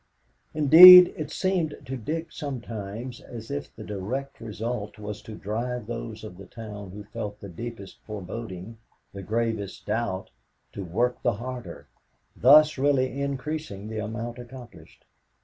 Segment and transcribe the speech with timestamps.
[0.55, 6.23] Indeed, it seemed to Dick sometimes as if the direct result was to drive those
[6.23, 8.79] of the town who felt the deepest foreboding,
[9.13, 10.31] the gravest doubt,
[10.73, 11.85] to work the harder,
[12.35, 15.05] thus really increasing the amount accomplished.